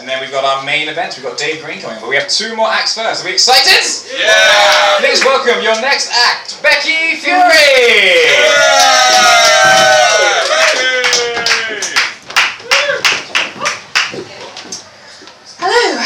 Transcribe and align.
and 0.00 0.08
then 0.08 0.18
we've 0.18 0.30
got 0.30 0.44
our 0.44 0.64
main 0.64 0.88
event. 0.88 1.14
We've 1.16 1.26
got 1.26 1.36
Dave 1.36 1.62
Green 1.62 1.78
coming, 1.78 2.00
but 2.00 2.08
we 2.08 2.16
have 2.16 2.26
two 2.26 2.56
more 2.56 2.68
acts 2.68 2.94
first. 2.94 3.22
Are 3.22 3.26
we 3.26 3.34
excited? 3.34 3.84
Yeah! 4.18 4.96
Please 4.98 5.22
welcome 5.22 5.62
your 5.62 5.78
next 5.80 6.10
act, 6.10 6.62
Becky 6.62 7.16
Fury! 7.16 7.44
Yeah! 8.40 8.80
Hello. 15.60 16.00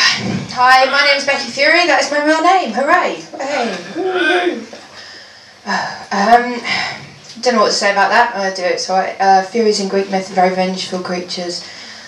Hi, 0.54 0.90
my 0.90 1.06
name's 1.12 1.24
Becky 1.24 1.50
Fury. 1.50 1.86
That 1.86 2.02
is 2.02 2.10
my 2.10 2.24
real 2.24 2.42
name. 2.42 2.72
Hooray! 2.74 3.22
Hey. 3.38 4.58
Um, 6.10 6.60
don't 7.40 7.54
know 7.54 7.60
what 7.60 7.68
to 7.68 7.74
say 7.74 7.92
about 7.92 8.10
that. 8.10 8.34
I 8.34 8.52
do 8.54 8.62
it. 8.64 8.80
So, 8.80 8.96
uh, 8.96 9.42
Furies 9.44 9.78
in 9.78 9.88
Greek 9.88 10.10
myth 10.10 10.30
are 10.30 10.34
very 10.34 10.54
vengeful 10.54 10.98
creatures, 11.00 11.64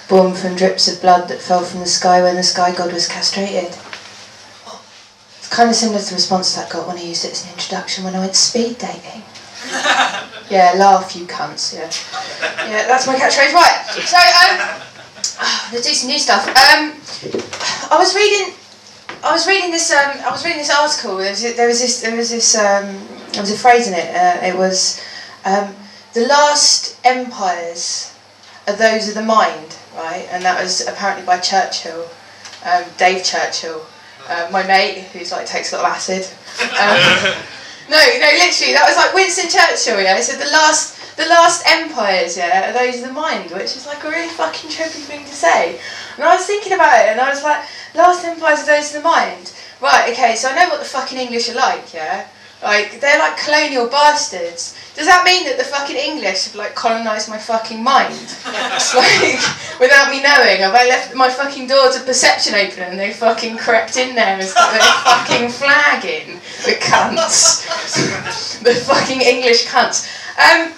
born 0.09 0.35
from 0.35 0.57
drips 0.57 0.89
of 0.89 1.01
blood 1.01 1.29
that 1.29 1.41
fell 1.41 1.63
from 1.63 1.81
the 1.81 1.87
sky 1.87 2.23
when 2.23 2.37
the 2.37 2.43
sky 2.43 2.75
god 2.75 2.93
was 2.93 3.09
castrated. 3.09 3.77
It's 5.39 5.49
kind 5.49 5.69
of 5.69 5.77
similar 5.77 6.01
to 6.01 6.09
the 6.09 6.15
response 6.15 6.55
that 6.55 6.69
I 6.69 6.73
got 6.73 6.87
when 6.87 6.97
I 6.97 7.03
used 7.03 7.25
it 7.25 7.33
as 7.33 7.45
an 7.45 7.53
introduction 7.53 8.05
when 8.05 8.15
I 8.15 8.21
went 8.21 8.35
speed 8.35 8.79
dating. 8.79 9.23
yeah, 10.51 10.75
laugh, 10.77 11.17
you 11.17 11.27
cunts. 11.27 11.75
Yeah, 11.75 11.91
yeah, 12.69 12.87
that's 12.87 13.07
my 13.07 13.15
catchphrase. 13.17 13.53
Right. 13.53 13.85
So, 14.05 14.17
um. 14.17 14.83
Oh, 15.39 15.71
let's 15.73 15.87
do 15.87 15.93
some 15.93 16.09
new 16.09 16.19
stuff. 16.19 16.47
Um, 16.49 16.97
I 17.91 17.99
was 17.99 18.15
reading, 18.15 18.55
I 19.23 19.33
was 19.33 19.47
reading 19.47 19.71
this. 19.71 19.91
Um, 19.93 20.19
I 20.25 20.31
was 20.31 20.45
reading 20.45 20.59
this 20.59 20.71
article. 20.71 21.17
There 21.17 21.31
was, 21.31 21.43
there 21.57 21.67
was 21.67 21.81
this. 21.81 22.01
There 22.01 22.17
was 22.17 22.31
this. 22.31 22.57
Um, 22.57 22.87
there 23.33 23.43
was 23.43 23.53
a 23.53 23.59
phrase 23.59 23.89
in 23.89 23.95
it. 23.95 24.15
Uh, 24.15 24.47
it 24.47 24.57
was, 24.57 25.03
um, 25.45 25.75
the 26.15 26.27
last 26.27 26.99
empires 27.05 28.15
are 28.67 28.77
those 28.77 29.09
of 29.09 29.15
the 29.15 29.23
mind, 29.23 29.77
right? 29.97 30.29
And 30.31 30.45
that 30.45 30.63
was 30.63 30.87
apparently 30.87 31.25
by 31.25 31.39
Churchill, 31.39 32.09
um, 32.65 32.85
Dave 32.99 33.25
Churchill, 33.25 33.85
uh, 34.29 34.49
my 34.51 34.63
mate 34.67 35.05
who's 35.13 35.33
like 35.33 35.47
takes 35.47 35.73
a 35.73 35.77
lot 35.77 35.87
of 35.87 35.93
acid. 35.93 36.25
Um, 36.63 37.01
no, 37.91 37.99
no, 37.99 38.29
literally, 38.39 38.73
that 38.75 38.85
was 38.87 38.97
like 38.97 39.15
Winston 39.15 39.49
Churchill. 39.51 40.01
Yeah, 40.01 40.21
said 40.21 40.41
the 40.41 40.51
last 40.51 40.97
the 41.17 41.27
last 41.27 41.65
empires, 41.67 42.37
yeah, 42.37 42.71
are 42.71 42.73
those 42.73 43.01
of 43.01 43.09
the 43.09 43.13
mind, 43.13 43.51
which 43.51 43.75
is 43.77 43.87
like 43.87 44.05
a 44.05 44.09
really 44.09 44.29
fucking 44.29 44.71
trippy 44.71 45.01
thing 45.01 45.25
to 45.25 45.33
say. 45.33 45.81
And 46.17 46.25
I 46.25 46.37
was 46.37 46.47
thinking 46.47 46.75
about 46.75 47.01
it, 47.01 47.09
and 47.09 47.21
I 47.21 47.31
was 47.31 47.43
like, 47.43 47.65
last 47.95 48.25
empires 48.25 48.61
are 48.61 48.67
those 48.67 48.95
of 48.95 49.03
the 49.03 49.09
mind. 49.09 49.53
Right, 49.81 50.13
okay, 50.13 50.37
so 50.37 50.49
I 50.49 50.55
know 50.55 50.69
what 50.69 50.79
the 50.79 50.87
fucking 50.87 51.19
English 51.19 51.49
are 51.49 51.55
like, 51.55 51.93
yeah? 51.93 52.29
Like, 52.63 53.01
they're 53.01 53.19
like 53.19 53.39
colonial 53.39 53.89
bastards. 53.89 54.77
Does 54.95 55.07
that 55.07 55.25
mean 55.25 55.45
that 55.45 55.59
the 55.59 55.65
fucking 55.65 55.97
English 55.97 56.47
have 56.47 56.55
like 56.55 56.75
colonised 56.75 57.29
my 57.29 57.39
fucking 57.39 57.83
mind? 57.83 58.17
like, 58.47 59.41
without 59.79 60.11
me 60.11 60.23
knowing, 60.23 60.59
have 60.61 60.75
I 60.75 60.87
left 60.89 61.15
my 61.15 61.29
fucking 61.29 61.67
doors 61.67 61.97
of 61.97 62.07
perception 62.07 62.55
open 62.55 62.83
and 62.83 62.99
they 62.99 63.13
fucking 63.13 63.57
crept 63.59 63.97
in 63.97 64.15
there 64.15 64.39
and 64.39 64.43
their 64.43 64.49
fucking 64.49 65.49
flag 65.51 66.05
in? 66.05 66.35
The 66.65 66.77
cunts. 66.81 68.61
the 68.63 68.75
fucking 68.75 69.21
English 69.21 69.67
cunts. 69.67 70.07
Um, 70.39 70.73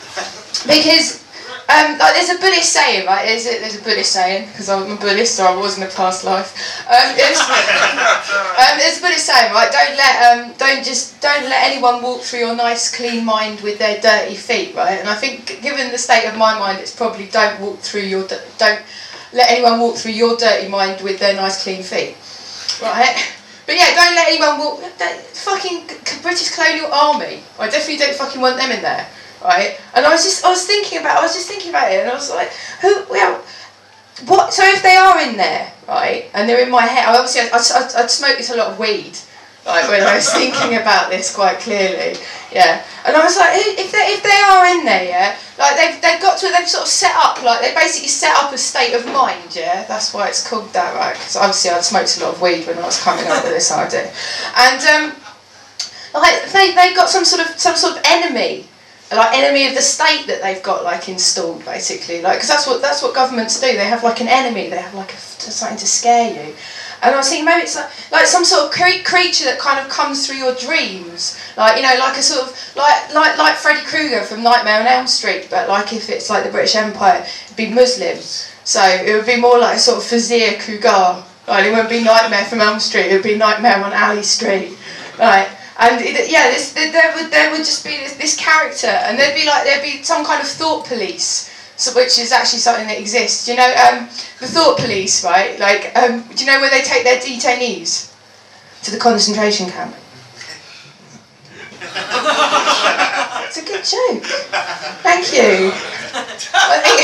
because 0.66 1.24
um, 1.68 1.98
like 1.98 2.14
there's 2.14 2.30
a 2.30 2.40
Buddhist 2.40 2.72
saying, 2.72 3.04
right? 3.04 3.26
There's 3.26 3.44
a, 3.44 3.60
there's 3.60 3.76
a 3.76 3.84
Buddhist 3.84 4.12
saying 4.12 4.48
because 4.48 4.70
I'm 4.70 4.90
a 4.90 4.96
Buddhist, 4.96 5.34
so 5.34 5.44
I 5.44 5.54
was 5.54 5.76
in 5.76 5.82
a 5.82 5.90
past 5.90 6.24
life. 6.24 6.56
Um, 6.88 7.14
there's, 7.14 7.38
um, 7.44 8.78
there's 8.80 8.96
a 8.96 9.02
Buddhist 9.02 9.26
saying, 9.26 9.52
right? 9.52 9.70
Don't 9.70 9.96
let 10.00 10.14
um, 10.24 10.54
don't 10.56 10.82
just 10.82 11.20
don't 11.20 11.44
let 11.44 11.70
anyone 11.70 12.02
walk 12.02 12.22
through 12.22 12.38
your 12.38 12.56
nice 12.56 12.96
clean 12.96 13.22
mind 13.22 13.60
with 13.60 13.78
their 13.78 14.00
dirty 14.00 14.34
feet, 14.34 14.74
right? 14.74 14.98
And 14.98 15.10
I 15.10 15.14
think, 15.14 15.60
given 15.60 15.92
the 15.92 15.98
state 15.98 16.26
of 16.26 16.38
my 16.38 16.58
mind, 16.58 16.78
it's 16.78 16.96
probably 16.96 17.26
don't 17.26 17.60
walk 17.60 17.80
through 17.80 18.08
your 18.08 18.26
don't 18.26 18.80
let 19.34 19.50
anyone 19.50 19.78
walk 19.78 19.96
through 19.96 20.12
your 20.12 20.38
dirty 20.38 20.68
mind 20.68 21.02
with 21.02 21.20
their 21.20 21.36
nice 21.36 21.62
clean 21.62 21.82
feet, 21.82 22.16
right? 22.80 23.12
But 23.66 23.76
yeah, 23.76 23.92
don't 23.94 24.14
let 24.14 24.28
anyone 24.28 24.58
walk. 24.58 24.80
That 24.96 25.20
fucking 25.20 25.84
British 26.22 26.48
colonial 26.48 26.90
army. 26.90 27.42
I 27.58 27.68
definitely 27.68 27.98
don't 27.98 28.16
fucking 28.16 28.40
want 28.40 28.56
them 28.56 28.70
in 28.70 28.80
there 28.80 29.06
right? 29.42 29.80
And 29.94 30.06
I 30.06 30.10
was 30.10 30.24
just, 30.24 30.44
I 30.44 30.50
was 30.50 30.66
thinking 30.66 30.98
about, 30.98 31.18
I 31.18 31.22
was 31.22 31.34
just 31.34 31.48
thinking 31.48 31.70
about 31.70 31.92
it, 31.92 32.00
and 32.00 32.10
I 32.10 32.14
was 32.14 32.30
like, 32.30 32.50
who, 32.80 33.04
well, 33.10 33.42
what? 34.26 34.52
So 34.52 34.64
if 34.64 34.82
they 34.82 34.96
are 34.96 35.20
in 35.20 35.36
there, 35.36 35.72
right, 35.86 36.30
and 36.34 36.48
they're 36.48 36.64
in 36.64 36.70
my 36.70 36.82
head, 36.82 37.06
obviously 37.08 37.42
I, 37.42 37.54
I, 37.54 38.02
I'd 38.02 38.10
smoked 38.10 38.50
a 38.50 38.56
lot 38.56 38.72
of 38.72 38.78
weed, 38.78 39.16
like 39.64 39.88
when 39.88 40.02
I 40.02 40.16
was 40.16 40.32
thinking 40.32 40.76
about 40.76 41.10
this 41.10 41.34
quite 41.34 41.58
clearly, 41.58 42.18
yeah. 42.52 42.82
And 43.06 43.16
I 43.16 43.22
was 43.22 43.36
like, 43.36 43.52
if 43.54 43.92
they 43.92 44.04
if 44.10 44.22
they 44.22 44.40
are 44.50 44.66
in 44.66 44.84
there, 44.84 45.04
yeah, 45.04 45.38
like 45.58 45.76
they've 45.76 46.02
they've 46.02 46.20
got 46.20 46.38
to, 46.38 46.48
they've 46.48 46.68
sort 46.68 46.82
of 46.82 46.88
set 46.88 47.14
up, 47.14 47.42
like 47.42 47.60
they 47.60 47.74
basically 47.74 48.08
set 48.08 48.34
up 48.36 48.52
a 48.52 48.58
state 48.58 48.94
of 48.94 49.06
mind, 49.06 49.54
yeah. 49.54 49.84
That's 49.84 50.12
why 50.12 50.28
it's 50.28 50.48
called 50.48 50.72
that, 50.72 50.94
right? 50.96 51.14
Because 51.14 51.36
obviously 51.36 51.70
I'd 51.70 51.84
smoked 51.84 52.18
a 52.18 52.24
lot 52.24 52.34
of 52.34 52.42
weed 52.42 52.66
when 52.66 52.78
I 52.78 52.84
was 52.84 53.00
coming 53.00 53.26
up 53.28 53.44
with 53.44 53.52
this 53.52 53.70
idea, 53.70 54.12
and 54.56 54.82
um, 54.82 55.16
like 56.14 56.50
they 56.50 56.74
they 56.74 56.94
got 56.94 57.08
some 57.08 57.24
sort 57.24 57.48
of 57.48 57.58
some 57.58 57.76
sort 57.76 57.96
of 57.96 58.02
enemy 58.04 58.66
like 59.16 59.36
enemy 59.36 59.66
of 59.66 59.74
the 59.74 59.80
state 59.80 60.26
that 60.26 60.42
they've 60.42 60.62
got 60.62 60.84
like 60.84 61.08
installed 61.08 61.64
basically. 61.64 62.20
Like 62.20 62.36
because 62.36 62.48
that's 62.48 62.66
what 62.66 62.82
that's 62.82 63.02
what 63.02 63.14
governments 63.14 63.60
do. 63.60 63.66
They 63.66 63.86
have 63.86 64.04
like 64.04 64.20
an 64.20 64.28
enemy. 64.28 64.68
They 64.68 64.76
have 64.76 64.94
like 64.94 65.12
a, 65.12 65.16
something 65.16 65.78
to 65.78 65.86
scare 65.86 66.30
you. 66.32 66.54
And 67.00 67.14
I 67.14 67.16
was 67.16 67.28
thinking 67.28 67.44
maybe 67.44 67.62
it's 67.62 67.76
like, 67.76 67.90
like 68.10 68.26
some 68.26 68.44
sort 68.44 68.66
of 68.66 68.72
cre- 68.72 69.04
creature 69.04 69.44
that 69.44 69.58
kind 69.60 69.78
of 69.78 69.88
comes 69.88 70.26
through 70.26 70.36
your 70.36 70.54
dreams. 70.56 71.40
Like 71.56 71.76
you 71.76 71.82
know 71.82 71.94
like 71.98 72.18
a 72.18 72.22
sort 72.22 72.48
of 72.48 72.76
like 72.76 73.14
like 73.14 73.38
like 73.38 73.56
Freddy 73.56 73.84
Krueger 73.86 74.22
from 74.22 74.42
Nightmare 74.42 74.80
on 74.80 74.86
Elm 74.86 75.06
Street 75.06 75.48
but 75.48 75.68
like 75.68 75.92
if 75.92 76.10
it's 76.10 76.28
like 76.28 76.44
the 76.44 76.50
British 76.50 76.76
Empire 76.76 77.24
it'd 77.44 77.56
be 77.56 77.70
Muslim 77.70 78.18
so 78.18 78.82
it 78.82 79.14
would 79.14 79.26
be 79.26 79.40
more 79.40 79.58
like 79.58 79.76
a 79.76 79.80
sort 79.80 79.98
of 79.98 80.04
Fazia 80.04 80.60
Kruger 80.60 81.24
like 81.46 81.64
it 81.64 81.70
wouldn't 81.70 81.88
be 81.88 82.04
Nightmare 82.04 82.44
from 82.44 82.60
Elm 82.60 82.78
Street. 82.78 83.06
It 83.06 83.14
would 83.14 83.22
be 83.22 83.36
Nightmare 83.36 83.82
on 83.82 83.92
Alley 83.92 84.22
Street. 84.22 84.76
Right 85.18 85.48
and 85.78 86.00
it, 86.00 86.28
yeah, 86.28 86.50
this, 86.50 86.72
there 86.72 87.14
would 87.14 87.30
there 87.30 87.52
would 87.52 87.58
just 87.58 87.84
be 87.84 87.96
this, 87.98 88.14
this 88.16 88.36
character, 88.36 88.88
and 88.88 89.16
there'd 89.16 89.36
be 89.36 89.46
like 89.46 89.62
there'd 89.62 89.82
be 89.82 90.02
some 90.02 90.24
kind 90.24 90.42
of 90.42 90.48
thought 90.48 90.84
police, 90.86 91.54
so, 91.76 91.94
which 91.94 92.18
is 92.18 92.32
actually 92.32 92.58
something 92.58 92.88
that 92.88 92.98
exists. 92.98 93.46
You 93.46 93.54
know, 93.54 93.72
um, 93.86 94.08
the 94.40 94.48
thought 94.48 94.78
police, 94.78 95.22
right? 95.24 95.58
Like, 95.60 95.94
um, 95.96 96.22
do 96.34 96.44
you 96.44 96.50
know 96.50 96.60
where 96.60 96.70
they 96.70 96.82
take 96.82 97.04
their 97.04 97.20
detainees 97.20 98.12
to 98.82 98.90
the 98.90 98.98
concentration 98.98 99.70
camp? 99.70 99.94
it's 101.80 103.56
a 103.56 103.64
good 103.64 103.84
joke. 103.86 104.26
Thank 105.06 105.30
you. 105.30 105.70
I 106.58 106.82
think 106.82 106.98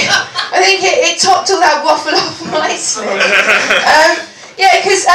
I 0.50 0.58
think 0.58 0.82
it, 0.82 1.14
it 1.14 1.20
topped 1.22 1.48
all 1.52 1.60
that 1.60 1.84
waffle 1.84 2.18
off 2.18 2.42
nicely. 2.50 3.06
Um, 3.06 4.18
yeah, 4.58 4.82
because. 4.82 5.06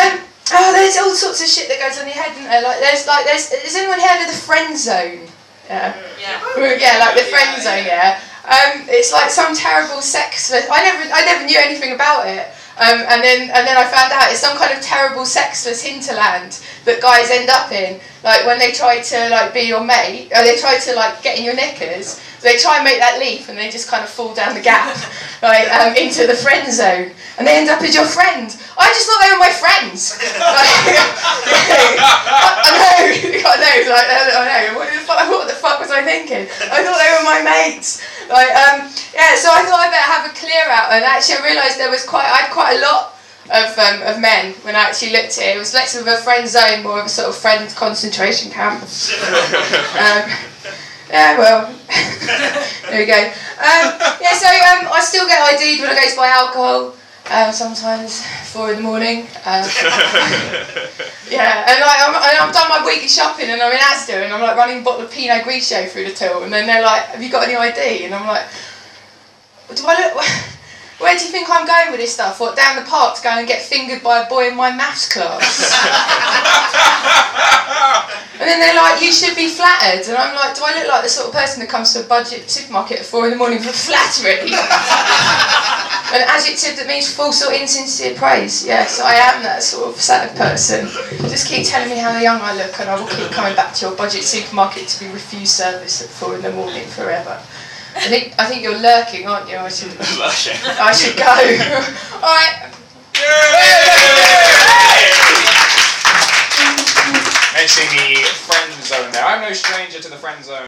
Oh, 0.60 0.76
there's 0.76 0.98
all 0.98 1.16
sorts 1.16 1.40
of 1.40 1.48
shit 1.48 1.72
that 1.72 1.80
goes 1.80 1.96
on 1.96 2.04
in 2.04 2.12
your 2.12 2.20
head, 2.20 2.36
isn't 2.36 2.44
there? 2.44 2.62
Like, 2.62 2.80
there's 2.84 3.08
like, 3.08 3.24
there's. 3.24 3.48
Has 3.48 3.76
anyone 3.80 4.00
heard 4.00 4.28
of 4.28 4.28
the 4.28 4.36
friend 4.36 4.76
zone? 4.76 5.24
Yeah. 5.72 5.96
Yeah. 6.20 6.76
Yeah, 6.76 7.00
like 7.00 7.16
the 7.16 7.28
friend 7.32 7.56
zone. 7.64 7.88
Yeah. 7.88 8.20
Um, 8.44 8.84
it's 8.90 9.14
like 9.14 9.30
some 9.30 9.56
terrible 9.56 10.02
sex. 10.02 10.52
I 10.52 10.84
never, 10.84 11.14
I 11.14 11.24
never 11.24 11.46
knew 11.46 11.60
anything 11.60 11.94
about 11.94 12.28
it. 12.28 12.50
Um, 12.80 13.04
and 13.12 13.22
then, 13.22 13.52
and 13.52 13.68
then 13.68 13.76
I 13.76 13.84
found 13.84 14.12
out 14.16 14.32
it's 14.32 14.40
some 14.40 14.58
kind 14.58 14.72
of 14.72 14.82
terrible 14.82 15.26
sexless 15.26 15.84
hinterland 15.84 16.64
that 16.86 17.02
guys 17.02 17.30
end 17.30 17.50
up 17.50 17.72
in. 17.72 18.00
Like 18.24 18.46
when 18.48 18.58
they 18.58 18.72
try 18.72 19.02
to 19.02 19.30
like 19.30 19.54
be 19.54 19.68
your 19.68 19.84
mate, 19.84 20.32
or 20.36 20.44
they 20.44 20.56
try 20.56 20.80
to 20.80 20.96
like 20.96 21.22
get 21.22 21.38
in 21.38 21.44
your 21.44 21.56
knickers. 21.56 22.20
They 22.40 22.56
try 22.56 22.80
and 22.80 22.86
make 22.88 23.00
that 23.04 23.20
leap, 23.20 23.52
and 23.52 23.58
they 23.60 23.70
just 23.70 23.92
kind 23.92 24.00
of 24.02 24.10
fall 24.10 24.34
down 24.34 24.56
the 24.56 24.64
gap, 24.64 24.96
right, 25.44 25.68
um, 25.76 25.92
into 26.00 26.24
the 26.24 26.40
friend 26.40 26.72
zone, 26.72 27.12
and 27.36 27.44
they 27.44 27.60
end 27.60 27.68
up 27.68 27.84
as 27.84 27.92
your 27.94 28.08
friend. 28.08 28.48
I 28.80 28.88
just 28.96 29.12
thought 29.12 29.20
they 29.20 29.32
were 29.36 29.44
my 29.44 29.52
friends. 29.52 30.16
like, 30.40 30.72
I 32.56 32.72
know, 32.80 33.12
I 33.44 33.56
know, 33.60 33.76
like, 33.92 34.08
I 34.08 34.44
know. 34.48 34.80
What 34.80 34.88
the, 34.88 35.04
fuck, 35.04 35.28
what 35.28 35.48
the 35.52 35.60
fuck 35.60 35.84
was 35.84 35.92
I 35.92 36.02
thinking? 36.02 36.48
I 36.72 36.80
thought 36.80 36.96
they 36.96 37.12
were 37.20 37.28
Like, 38.30 38.52
um, 38.54 38.86
yeah. 39.16 39.34
So 39.40 39.50
I 39.50 39.66
thought 39.66 39.82
I'd 39.82 39.94
better 39.94 40.12
have 40.14 40.26
a 40.30 40.34
clear 40.38 40.66
out, 40.70 40.92
and 40.94 41.04
actually 41.04 41.42
I 41.42 41.44
realised 41.50 41.80
there 41.80 41.90
was 41.90 42.06
quite, 42.06 42.30
I 42.30 42.46
had 42.46 42.52
quite 42.52 42.78
a 42.78 42.82
lot 42.82 43.18
of, 43.50 43.70
um, 43.78 43.98
of 44.06 44.22
men 44.22 44.54
when 44.62 44.76
I 44.76 44.86
actually 44.86 45.12
looked 45.12 45.38
at 45.38 45.50
it. 45.50 45.56
It 45.56 45.60
was 45.60 45.74
less 45.74 45.96
of 45.96 46.06
a 46.06 46.18
friend 46.18 46.48
zone, 46.48 46.84
more 46.84 47.00
of 47.00 47.06
a 47.06 47.10
sort 47.10 47.30
of 47.30 47.36
friend 47.36 47.66
concentration 47.76 48.52
camp. 48.52 48.82
um, 50.06 50.24
yeah, 51.10 51.38
well, 51.38 51.74
there 52.90 53.00
we 53.02 53.06
go. 53.06 53.22
Um, 53.58 53.98
yeah, 54.22 54.38
so 54.38 54.48
um, 54.48 54.88
I 54.94 55.02
still 55.02 55.26
get 55.28 55.42
ID'd 55.42 55.82
when 55.82 55.90
I 55.90 55.96
go 55.96 56.10
to 56.10 56.16
buy 56.16 56.30
alcohol. 56.30 56.96
Um, 57.32 57.54
sometimes 57.54 58.26
four 58.50 58.72
in 58.72 58.78
the 58.78 58.82
morning. 58.82 59.28
Um, 59.46 59.66
yeah, 61.30 61.70
and 61.70 61.84
I, 61.84 62.08
I'm, 62.08 62.16
I've 62.48 62.54
done 62.54 62.70
my 62.70 62.84
weekly 62.86 63.08
shopping 63.08 63.50
and 63.50 63.62
I'm 63.62 63.72
in 63.72 63.78
Asda 63.78 64.24
and 64.24 64.34
I'm 64.34 64.42
like 64.42 64.58
running 64.58 64.82
a 64.82 64.84
bottle 64.84 65.06
of 65.06 65.12
Pinot 65.12 65.44
Grigio 65.44 65.88
through 65.88 66.06
the 66.06 66.12
till 66.12 66.44
and 66.44 66.52
then 66.52 66.68
they're 66.68 66.82
like, 66.82 67.04
"Have 67.14 67.22
you 67.22 67.32
got 67.32 67.48
any 67.48 67.56
ID?" 67.56 68.06
And 68.06 68.16
I'm 68.16 68.28
like, 68.28 68.48
"Do 69.76 69.84
I 69.86 70.12
look?" 70.14 70.24
Where 71.00 71.18
do 71.18 71.24
you 71.24 71.32
think 71.32 71.50
I'm 71.50 71.66
going 71.66 71.92
with 71.92 72.02
this 72.02 72.14
stuff? 72.14 72.42
What, 72.42 72.58
down 72.58 72.76
the 72.76 72.82
park 72.82 73.16
to 73.16 73.24
go 73.24 73.30
and 73.30 73.48
get 73.48 73.62
fingered 73.62 74.04
by 74.04 74.20
a 74.20 74.28
boy 74.28 74.50
in 74.50 74.58
my 74.58 74.70
maths 74.70 75.08
class? 75.08 75.40
and 78.34 78.42
then 78.42 78.60
they're 78.60 78.76
like, 78.76 79.02
you 79.02 79.14
should 79.14 79.34
be 79.34 79.48
flattered. 79.48 80.10
And 80.10 80.18
I'm 80.18 80.36
like, 80.36 80.56
do 80.56 80.62
I 80.66 80.78
look 80.78 80.90
like 80.90 81.04
the 81.04 81.10
sort 81.10 81.30
of 81.30 81.34
person 81.34 81.62
that 81.62 81.70
comes 81.70 81.94
to 81.94 82.02
a 82.02 82.04
budget 82.04 82.50
supermarket 82.50 83.00
at 83.00 83.06
four 83.06 83.24
in 83.24 83.32
the 83.32 83.38
morning 83.38 83.60
for 83.60 83.72
flattery? 83.72 84.52
An 86.12 86.26
adjective 86.26 86.76
that 86.78 86.88
means 86.88 87.14
false 87.14 87.46
or 87.46 87.54
insincere 87.54 88.16
praise. 88.16 88.66
Yes, 88.66 89.00
I 89.00 89.14
am 89.14 89.44
that 89.44 89.62
sort 89.62 89.94
of 89.94 90.02
sad 90.02 90.36
person. 90.36 90.88
Just 91.30 91.48
keep 91.48 91.68
telling 91.68 91.90
me 91.90 91.98
how 91.98 92.18
young 92.18 92.42
I 92.42 92.56
look, 92.56 92.80
and 92.80 92.90
I 92.90 93.00
will 93.00 93.08
keep 93.08 93.30
coming 93.30 93.56
back 93.56 93.76
to 93.76 93.86
your 93.86 93.96
budget 93.96 94.24
supermarket 94.24 94.88
to 94.88 95.06
be 95.06 95.12
refused 95.12 95.54
service 95.54 96.02
at 96.02 96.10
four 96.10 96.34
in 96.36 96.42
the 96.42 96.52
morning 96.52 96.88
forever. 96.88 97.40
I 97.96 98.08
think 98.10 98.34
I 98.40 98.46
think 98.46 98.64
you're 98.64 98.82
lurking, 98.82 99.28
aren't 99.28 99.50
you? 99.50 99.58
I 99.58 99.70
should 99.70 99.94
I 100.02 100.94
should 100.94 101.14
go. 101.16 101.30
All 102.26 102.34
right. 102.34 102.74
Mentioning 107.54 108.18
the 108.18 108.34
friend 108.34 108.74
zone 108.82 109.12
there. 109.12 109.26
I'm 109.26 109.42
no 109.42 109.54
stranger 109.54 110.00
to 110.00 110.10
the 110.10 110.16
friend 110.16 110.44
zone. 110.44 110.58